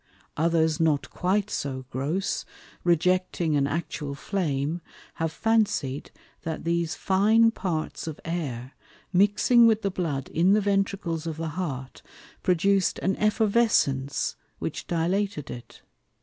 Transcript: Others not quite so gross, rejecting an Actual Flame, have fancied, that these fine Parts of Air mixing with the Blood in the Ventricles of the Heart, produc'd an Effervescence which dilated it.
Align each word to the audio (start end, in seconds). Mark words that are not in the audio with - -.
Others 0.35 0.79
not 0.79 1.11
quite 1.11 1.51
so 1.51 1.85
gross, 1.91 2.43
rejecting 2.83 3.55
an 3.55 3.67
Actual 3.67 4.15
Flame, 4.15 4.81
have 5.21 5.31
fancied, 5.31 6.09
that 6.41 6.63
these 6.63 6.95
fine 6.95 7.51
Parts 7.51 8.07
of 8.07 8.19
Air 8.25 8.71
mixing 9.13 9.67
with 9.67 9.83
the 9.83 9.91
Blood 9.91 10.27
in 10.29 10.53
the 10.53 10.61
Ventricles 10.61 11.27
of 11.27 11.37
the 11.37 11.49
Heart, 11.49 12.01
produc'd 12.41 12.97
an 13.03 13.15
Effervescence 13.17 14.37
which 14.57 14.87
dilated 14.87 15.51
it. 15.51 15.83